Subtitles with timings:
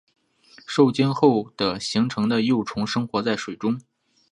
[0.65, 3.79] 受精后的形成的幼虫生活在水中。